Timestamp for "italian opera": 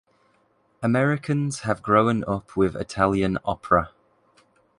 2.75-3.91